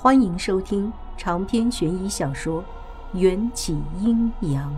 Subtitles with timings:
[0.00, 2.62] 欢迎收听长篇悬疑小说
[3.18, 4.72] 《缘起阴阳》。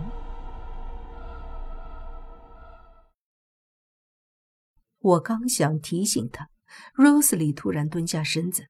[4.97, 6.49] 我刚想提醒他
[6.95, 8.69] ，Rosely 突然蹲下身子。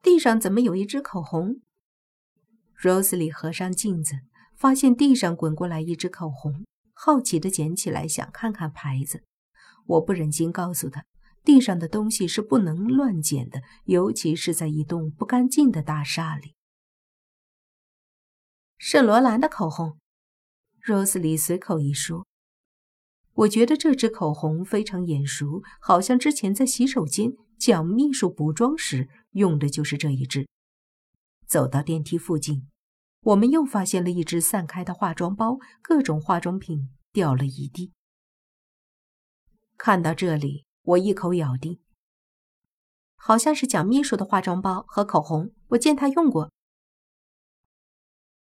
[0.00, 1.56] 地上怎么有一支口红
[2.80, 4.20] ？Rosely 合上镜子，
[4.54, 6.64] 发现地上滚过来一支口红，
[6.94, 9.24] 好奇的捡起来想看看牌子。
[9.86, 11.04] 我不忍心告诉他。
[11.46, 16.56] 地上的东西是不能乱捡的，尤其是在一栋不干净的大厦里。
[18.76, 19.96] 圣罗兰的口红
[20.84, 22.26] ，Rosely 随口一说。
[23.34, 30.48] 我觉得这支口红非常眼熟，好像之前在洗手间蒋秘书补妆时用的就是这一支。
[31.46, 32.68] 走到电梯附近，
[33.20, 37.92] 我们又发现了一只散开的化妆包，各种化妆品掉了一地。
[39.78, 40.65] 看到这里。
[40.86, 41.80] 我一口咬定，
[43.16, 46.52] 好像是蒋秘书的化妆包和口红，我见他用过。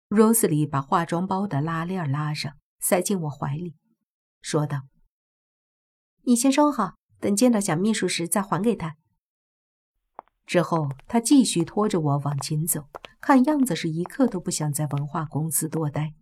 [0.08, 3.76] Rosely 把化妆包的拉链拉上，塞进我怀里，
[4.42, 4.84] 说道
[6.24, 8.96] ：“你先收好，等见到蒋秘书时再还给他。”
[10.48, 12.88] 之后，他继续拖着我往前走，
[13.20, 16.14] 看样子是一刻都不想在文化公司多待。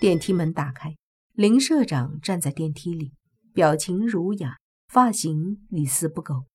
[0.00, 0.96] 电梯门打开，
[1.32, 3.12] 林社长站在电梯里，
[3.52, 4.56] 表情儒雅。
[4.88, 6.46] 发型一丝不苟，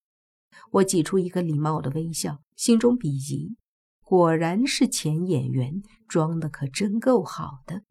[0.72, 3.56] 我挤出一个礼貌的微笑，心中鄙夷。
[4.02, 7.82] 果然是前演员，装的可真够好的。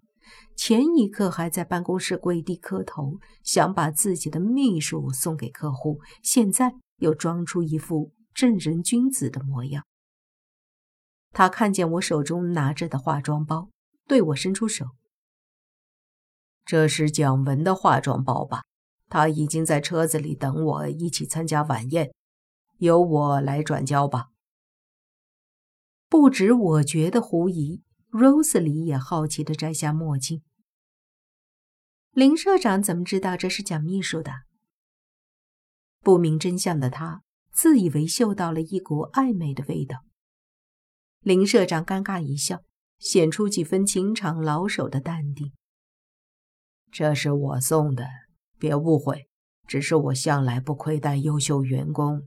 [0.55, 9.85] 前一刻还在办公室跪地磕头，想把自己的秘书送给客户，现在又装出一副正人君子的模样。
[11.31, 13.69] 他看见我手中拿着的化妆包，
[14.07, 14.87] 对我伸出手
[16.65, 18.63] ：“这是蒋文的化妆包吧？”
[19.13, 22.11] 他已经在车子里等我一起参加晚宴，
[22.79, 24.29] 由我来转交吧。
[26.09, 30.41] 不止我觉得狐疑，Rosely 也好奇地摘下墨镜。
[32.09, 34.31] 林社长怎么知道这是蒋秘书的？
[35.99, 37.21] 不明真相的他
[37.51, 40.05] 自以为嗅到了一股暧昧的味道。
[41.19, 42.63] 林社长尴尬一笑，
[42.97, 45.53] 显出几分情场老手的淡定。
[46.91, 48.07] 这是我送的。
[48.63, 49.27] 别误会，
[49.67, 52.25] 只是我向来不亏待优秀员工。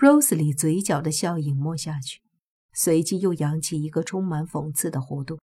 [0.00, 2.22] Rosely 嘴角的笑隐没下去，
[2.72, 5.38] 随即又扬起一个充满讽刺的弧度。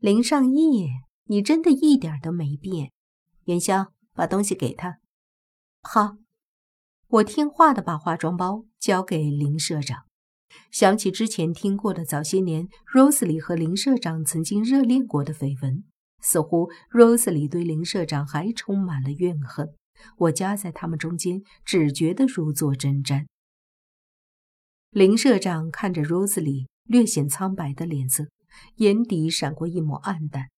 [0.00, 0.88] 林尚义，
[1.26, 2.90] 你真的一点都没变。
[3.44, 4.98] 元宵，把东西给他。
[5.82, 6.16] 好，
[7.06, 10.02] 我听话的把化妆包交给林社长。
[10.72, 15.84] 想起之前听过的早些年 Rosely 和林社长曾经热恋过的绯闻。
[16.20, 19.74] 似乎 Rosely 对林社长还充满了怨恨，
[20.16, 23.26] 我夹在他们中间，只觉得如坐针毡。
[24.90, 28.28] 林社长看着 Rosely 略显苍白的脸色，
[28.76, 30.48] 眼底闪过一抹暗淡。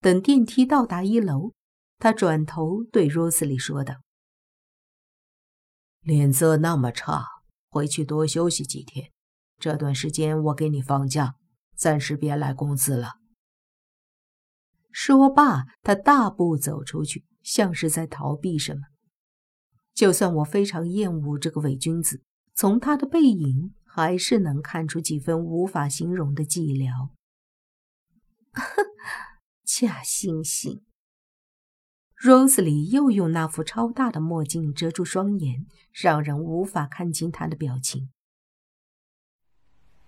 [0.00, 1.52] 等电梯到达一楼，
[1.98, 3.96] 他转头对 Rosely 说道
[6.00, 7.24] ：“脸色那么差，
[7.70, 9.10] 回去多休息几天。
[9.58, 11.34] 这段时间我给你放假，
[11.76, 13.14] 暂时别来公司了。”
[14.96, 18.82] 说罢，他大步走出去，像是在逃避什么。
[19.92, 22.22] 就算我非常厌恶这个伪君子，
[22.54, 27.10] 从他的背影还是能看出几分无法形容的寂寥。
[29.66, 30.82] 假惺惺。
[32.22, 38.10] Rosely 又用那副超大的墨镜遮住双眼，让人无法看清他的表情。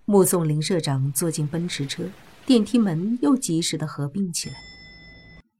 [0.05, 2.09] 目送林社长坐进奔驰车，
[2.47, 4.55] 电梯门又及时的合并起来。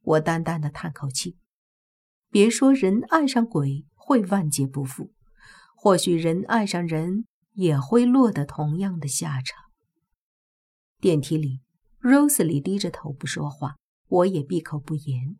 [0.07, 1.35] 我淡淡的叹口气，
[2.29, 5.11] 别说人爱上鬼会万劫不复，
[5.75, 9.65] 或许人爱上人也会落得同样的下场。
[11.01, 11.59] 电梯里
[11.99, 13.75] ，Rosely 低着头不说话，
[14.07, 15.37] 我也闭口不言。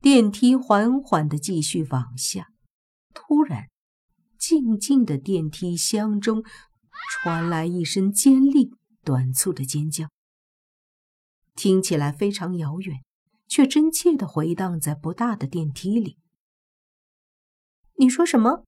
[0.00, 2.48] 电梯缓缓的继续往下，
[3.12, 3.68] 突然，
[4.38, 6.42] 静静的电梯箱中
[7.10, 8.70] 传来一声尖利、
[9.04, 10.08] 短促的尖叫，
[11.54, 13.02] 听起来非常遥远。
[13.48, 16.18] 却真切的回荡在不大的电梯里。
[17.98, 18.64] 你说什么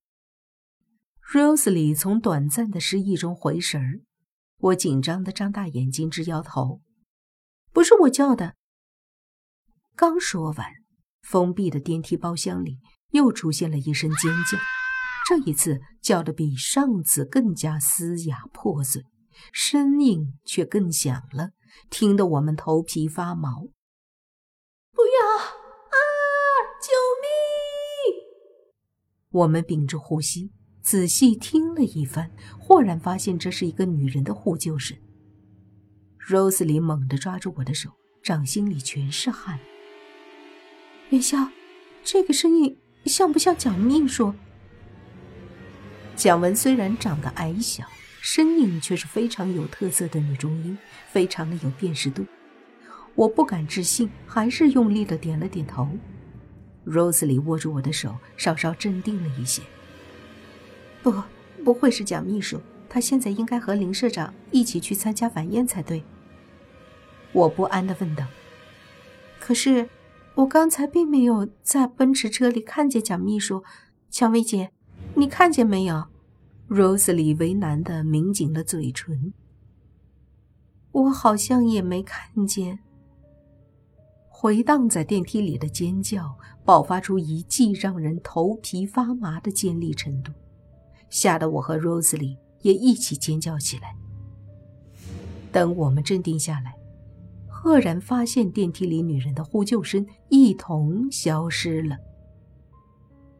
[1.33, 4.01] ？Rosely 从短暂的失忆中回神儿，
[4.59, 6.81] 我紧张的张大眼睛，直摇头。
[7.73, 8.55] 不是我叫的。
[9.95, 10.67] 刚说完，
[11.21, 12.79] 封闭的电梯包厢里
[13.11, 14.59] 又出现了一声尖叫，
[15.29, 19.05] 这一次叫的比上次更加嘶哑破碎，
[19.53, 21.51] 声音却更响了，
[21.91, 23.67] 听得我们头皮发毛。
[25.21, 25.97] 啊啊！
[26.81, 26.93] 救
[27.23, 27.29] 命
[29.31, 34.97] 我们屏住呼吸，仔细听了一番，豁然发现这是一个女人的呼救声。
[36.29, 37.91] Rose 里猛地抓住我的手，
[38.23, 39.59] 掌心里全是汗。
[41.11, 41.49] 元宵，
[42.03, 44.35] 这个声音像不像蒋秘书？
[46.17, 47.85] 蒋文虽然长得矮小，
[48.21, 50.77] 声音却是非常有特色的女中音，
[51.11, 52.27] 非常的有辨识度。
[53.19, 55.89] 我不敢置信，还是用力的点了点头。
[56.87, 59.61] Rose 里握住我的手，稍稍镇定了一些。
[61.03, 61.13] 不，
[61.65, 66.05] 不会是蒋秘书，他现在应该和林社长一起去参加晚宴才对。
[67.33, 68.25] 我不安的问道。
[69.41, 69.89] 可是，
[70.37, 73.65] 我刚才并没有在奔驰车里看见蒋秘书。
[74.13, 74.71] 蔷薇姐，
[75.17, 76.07] 你看见没有
[76.69, 79.33] ？Rose 里为难的抿紧了嘴唇。
[80.93, 82.79] 我好像也没看见。
[84.41, 86.33] 回荡在电梯里的尖叫，
[86.65, 90.33] 爆发出一记让人头皮发麻的尖利程度。
[91.11, 93.97] 吓得我和 Rose 里也一起尖叫起来。
[95.51, 96.73] 等我们镇定下来，
[97.49, 101.97] 赫然发现电梯里女人的呼救声一同消失了。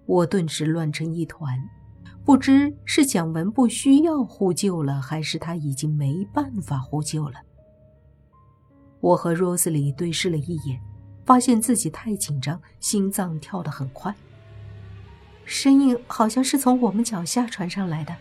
[0.05, 1.57] 我顿时乱成一团，
[2.25, 7.37] 不知是蒋文不需要呼救了，还是他已经没办法呼救了。
[8.99, 10.83] 我和 Rose 里对视了一眼，
[11.29, 14.15] 发现自己太紧张，心脏跳得很快。
[15.45, 18.17] 声音好像是从我们脚下传上来的。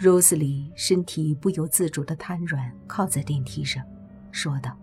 [0.00, 3.82] Rose 里身体不由自主的瘫软，靠在电梯上，
[4.30, 4.78] 说道：“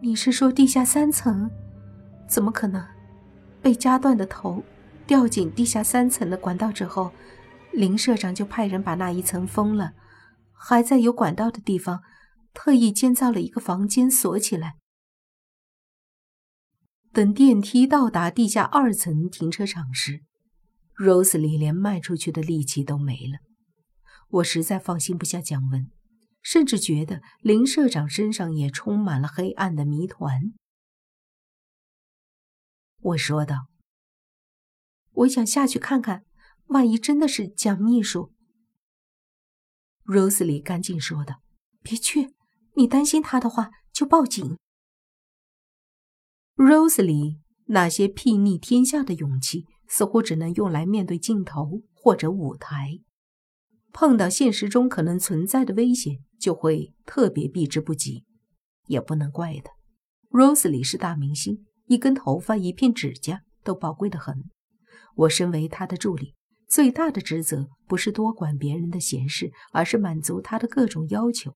[0.00, 1.50] 你是说地下三层？
[2.28, 2.86] 怎么可能？
[3.60, 4.62] 被夹断的头
[5.08, 7.10] 掉进地下三层的管道之后，
[7.72, 9.94] 林社长就派人把那一层封了，
[10.52, 12.04] 还在有管道的地方
[12.54, 14.76] 特意建造了一个房间锁起来。”
[17.18, 20.22] 等电梯到达地下二层停车场时
[20.94, 23.40] ，Rose 里连迈出去的力气都没了。
[24.28, 25.90] 我实在放心不下蒋文，
[26.42, 30.52] 甚至觉得林社长身上也充满了黑暗的谜团。
[33.00, 33.66] 我说道
[35.10, 36.24] ：“我想下去看看，
[36.66, 38.32] 万一真的是蒋秘书。
[40.04, 41.42] ”Rose 里赶紧说道
[41.82, 42.32] ：“别去，
[42.76, 44.56] 你担心他的话就报警。”
[46.58, 52.98] Rose 里那些睥睨天下的勇气，似乎只能用来面对镜头或者舞台。
[53.92, 58.24] 碰到现实中可能存在的危险，就会特别避之不及。
[58.86, 59.70] 也不能怪他
[60.30, 64.50] ，Rose 里是大明星，一根头发、一片指甲都宝贵的很。
[65.14, 66.34] 我身为他的助理，
[66.68, 71.54] 最大的职责不是多管别人的闲事，而是满足他的各种要求，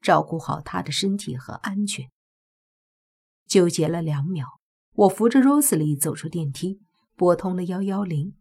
[0.00, 2.08] 照顾好他的身体和安全。
[3.48, 4.46] 纠结了两秒，
[4.92, 6.82] 我扶着 Rose 里走出电梯，
[7.16, 8.36] 拨通了幺幺零。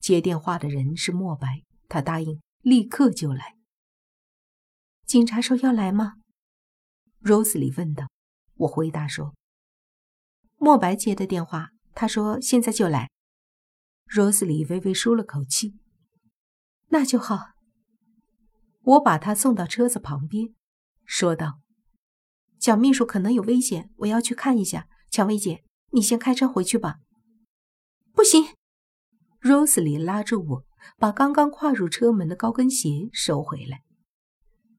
[0.00, 3.56] 接电话的人是莫白，他答应立刻就来。
[5.04, 6.14] 警察说要来吗
[7.22, 8.08] ？Rose 里问道。
[8.56, 9.34] 我回答说
[10.56, 13.10] ：“莫白接的电话，他说现在就来。
[14.06, 15.78] ”Rose 里微微舒了口气，
[16.88, 17.52] 那就好。
[18.82, 20.54] 我把他送到车子旁边，
[21.04, 21.61] 说道。
[22.62, 24.88] 小秘书可能有危险，我要去看一下。
[25.10, 27.00] 蔷薇姐，你先开车回去吧。
[28.12, 28.44] 不行
[29.40, 30.64] ，Rose 里拉住我，
[30.96, 33.82] 把刚刚跨入车门的高跟鞋收回来。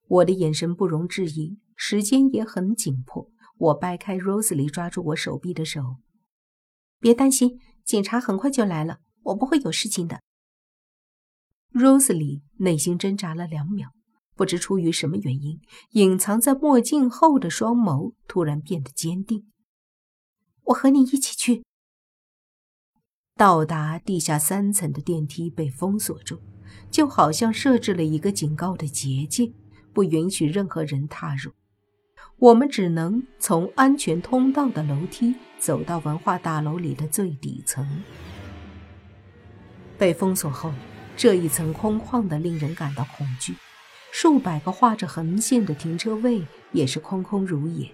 [0.08, 3.30] 我的眼神不容置疑，时间也很紧迫。
[3.58, 5.98] 我掰开 Rose 里抓住我手臂的手，
[7.02, 10.22] 别担心，警察很快就来了，我不会有事情的。
[11.74, 13.92] Rose 里内心挣扎了两秒。
[14.36, 15.60] 不知出于什么原因，
[15.92, 19.46] 隐藏在墨镜后的双眸突然变得坚定。
[20.66, 21.64] 我和你一起去。
[23.36, 26.40] 到达地下三层的电梯被封锁住，
[26.92, 29.52] 就好像设置了一个警告的结界，
[29.92, 31.52] 不允许任何人踏入。
[32.38, 38.04] 我们只能从安全通道的楼梯走到文化大楼里的最底层。
[39.98, 40.74] 被封锁后，
[41.16, 43.56] 这一层空旷的，令人感到恐惧。
[44.16, 47.90] 数百个画着横线的停车位也是空空如也。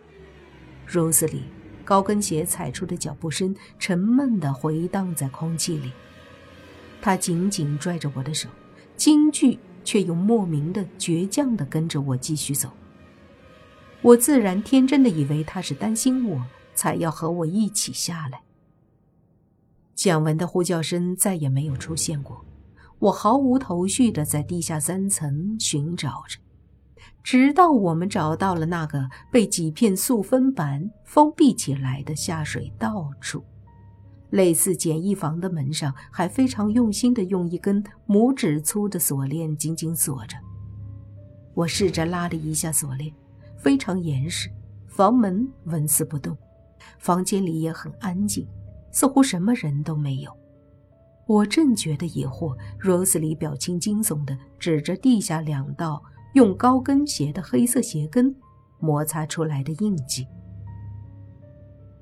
[0.86, 1.44] Rose 里
[1.86, 5.94] 高跟鞋踩出的脚步声沉闷地回荡在空气里。
[7.02, 8.50] 他紧紧拽着我的手，
[8.98, 12.70] 惊惧却又莫名的倔强地跟着我继续走。
[14.02, 16.46] 我自然天真的以为他是担心我
[16.76, 18.42] 才要和我一起下来。
[19.96, 22.46] 蒋文的呼叫声再也没有出现过。
[23.00, 26.38] 我毫无头绪地在地下三层寻找着，
[27.24, 33.44] 直到我们找到了那个被几片塑封板封闭起来的下水道处。
[34.32, 40.38] 类似简易房的门上还非常用心地用一根拇指粗的锁链紧紧锁着。
[41.56, 43.12] 我试着拉了一下锁链，
[43.58, 44.48] 非常严实，
[44.88, 46.38] 房门纹丝不动。
[47.00, 48.48] 房间里也很安静，
[48.91, 50.32] 似乎什么人都没有。
[51.29, 56.01] 我正觉得疑惑，罗斯里表情惊悚地指着地下两道
[56.33, 58.36] 用高跟鞋的黑色鞋跟
[58.79, 60.25] 摩擦出来的印记。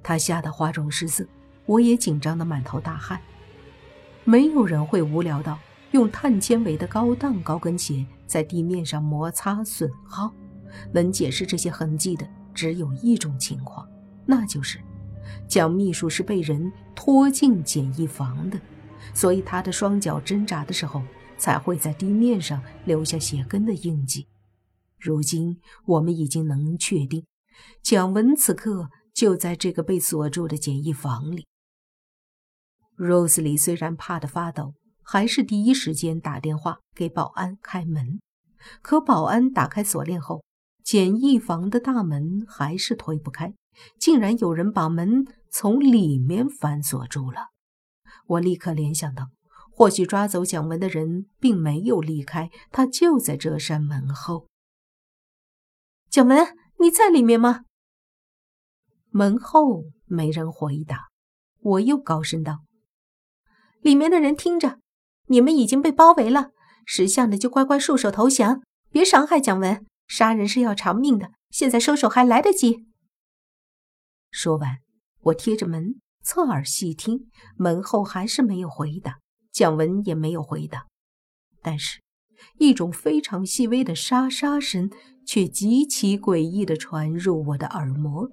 [0.02, 1.28] 他吓得花容失色，
[1.66, 3.20] 我也紧张得满头大汗。
[4.24, 5.60] 没有人会无聊到
[5.92, 10.34] 用碳纤维的高档高跟鞋在地面上摩擦损耗。
[10.94, 13.86] 能解释这些痕迹的只有一种情况，
[14.26, 14.80] 那就是
[15.50, 18.58] 蒋秘书是被人拖进简易房的。
[19.14, 21.04] 所以他的双脚挣扎的时候，
[21.38, 24.28] 才会在地面上留下鞋跟的印记。
[25.00, 27.26] 如今我们已经能确定，
[27.84, 31.46] 蒋文此刻就在这个被锁住的简易房里。
[32.98, 34.74] Rose 里虽然怕得发抖，
[35.04, 38.20] 还是第一时间打电话给保安开门。
[38.82, 40.44] 可保安打开锁链后，
[40.84, 43.54] 简易房的大门还是推不开，
[44.00, 47.50] 竟然有人把门从里面反锁住了。
[48.28, 49.30] 我立刻联想到，
[49.72, 54.48] 或许抓走蒋文的人并没有离开，他就在这扇门后。
[56.10, 57.66] 蒋文，你在里面吗？
[59.10, 61.08] 门后没人回答。
[61.60, 62.60] 我又高声道
[63.82, 64.80] ：“里面的人听着，
[65.26, 66.52] 你们已经被包围了，
[66.86, 69.86] 识相的就乖乖束手投降，别伤害蒋文。
[70.08, 72.88] 杀人是要偿命的，现在收手还来得及。”
[74.32, 74.78] 说完，
[75.22, 76.00] 我贴着门。
[76.30, 79.20] 侧耳细听，门后还是没有回答，
[79.54, 80.86] 蒋文也没有回答。
[81.62, 82.02] 但是，
[82.58, 84.90] 一种非常细微的沙沙声
[85.26, 88.30] 却极其诡异地传入我的耳膜，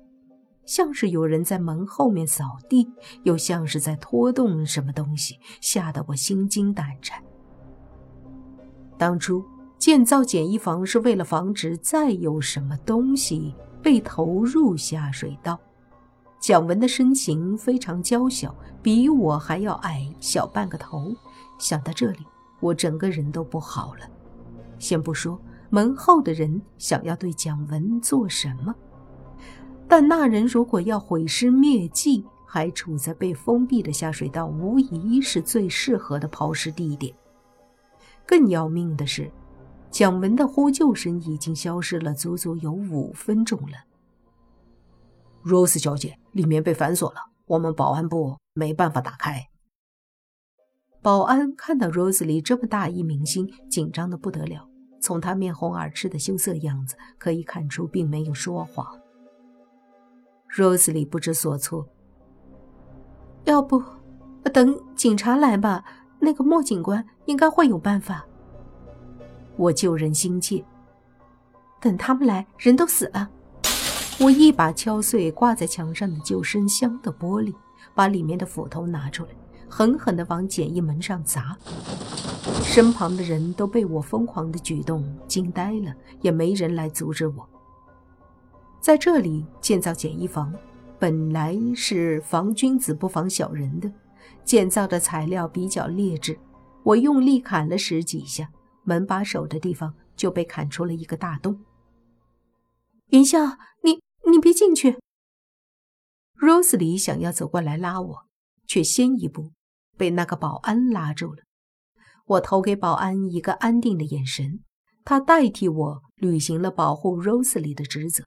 [0.66, 2.90] 像是有人在门后面扫地，
[3.22, 7.22] 又像是在拖动什么东西，吓得我心惊胆颤。
[8.98, 9.44] 当初
[9.78, 15.56] 建造简易房是为了防止再有什么东西被投入下水道。
[16.44, 21.10] 蒋文的身形非常娇小，比我还要矮小半个头。
[21.58, 22.18] 想到这里，
[22.60, 24.00] 我整个人都不好了。
[24.78, 28.74] 先不说门后的人想要对蒋文做什么，
[29.88, 37.14] 但那人如果要毁尸灭迹，还处在被封闭的下水道，无疑是最适合的抛尸地点。
[38.26, 39.32] 更要命的是，
[39.90, 43.78] 蒋文的呼救声已经消失了足足有五分钟了。
[45.44, 49.48] Rose 小姐，里面被反锁了，我们保安部没办法打开。
[51.02, 54.66] 保安看到 Rose 里这么大一明星，紧张的不得了。
[55.02, 58.86] 从他面红耳赤的羞涩样子可以看出，并没有说谎。
[60.56, 61.86] Rose 里不知所措，
[63.44, 63.82] 要不
[64.50, 65.84] 等警察来吧？
[66.20, 68.24] 那个莫警官应该会有办法。
[69.58, 70.64] 我救人心切，
[71.82, 73.30] 等他们来，人都死了。
[74.21, 77.52] 我一把敲碎挂在墙上的救生箱的玻璃，
[77.94, 79.30] 把里面的斧头拿出来，
[79.68, 81.56] 狠狠地往简易门上砸。
[82.62, 87.49] 身旁的人都被我疯狂的举动惊呆了，也没人来阻止我。
[88.80, 90.54] 在这里建造简易房，
[90.99, 93.90] 本来是防君子不防小人的，
[94.44, 96.38] 建造的材料比较劣质。
[96.85, 98.49] 我用力砍了十几下，
[98.85, 101.59] 门把手的地方就被砍出了一个大洞。
[103.09, 103.40] 云笑，
[103.83, 104.03] 你。
[104.35, 104.99] 你别进去。
[106.35, 108.26] Rose 里想要走过来拉我，
[108.67, 109.53] 却先一步
[109.97, 111.45] 被那个保安拉住了。
[112.26, 114.64] 我投给保安一个安定的眼神，
[115.05, 118.25] 他代替我履行了保护 Rose 里的职责。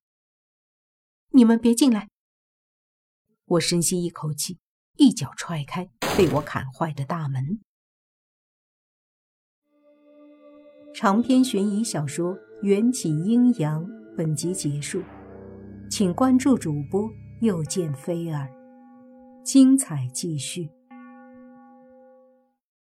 [1.32, 2.08] 你们别进来。
[3.46, 4.60] 我深吸一口气，
[4.96, 7.60] 一脚踹开被我砍坏的大门。
[10.96, 13.86] 长篇悬疑小说《缘起阴阳》
[14.16, 15.04] 本集结束。
[15.90, 18.50] 请关注主播，又见菲儿，
[19.44, 20.70] 精彩继续。